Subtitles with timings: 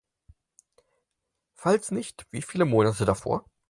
[1.53, 3.45] Falls nicht, wie viele Monate davor?